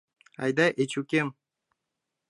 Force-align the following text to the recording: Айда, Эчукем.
Айда, 0.43 0.65
Эчукем. 0.81 1.27